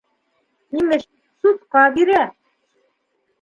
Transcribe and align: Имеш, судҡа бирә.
Имеш, 0.79 1.03
судҡа 1.43 1.85
бирә. 1.99 2.25